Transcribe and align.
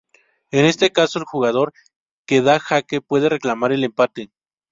En 0.49 0.65
este 0.65 0.89
caso, 0.91 1.19
el 1.19 1.25
jugador 1.25 1.73
que 2.25 2.41
da 2.41 2.59
jaque 2.59 3.01
puede 3.01 3.29
reclamar 3.29 3.71
el 3.71 3.83
empate. 3.83 4.31